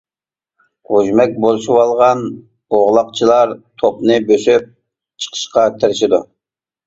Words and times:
غۇژمەك 0.91 1.35
بولۇشۇۋالغان 1.43 2.23
ئوغلاقچىلار 2.77 3.53
توپنى 3.83 4.17
بۆسۈپ 4.31 4.67
چىقىشقا 5.27 5.67
تىرىشىدۇ. 5.83 6.23